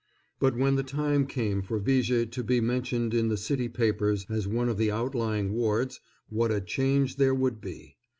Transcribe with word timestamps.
But 0.39 0.57
when 0.57 0.77
the 0.77 0.81
time 0.81 1.27
came 1.27 1.61
for 1.61 1.77
Viger 1.77 2.25
to 2.25 2.43
be 2.43 2.59
mentioned 2.59 3.13
in 3.13 3.27
the 3.27 3.37
city 3.37 3.69
papers 3.69 4.25
as 4.29 4.47
one 4.47 4.67
of 4.67 4.79
the 4.79 4.89
outlying 4.89 5.53
wards, 5.53 5.99
what 6.27 6.49
a 6.49 6.59
change 6.59 7.17
there 7.17 7.35
would 7.35 7.61
be! 7.61 7.97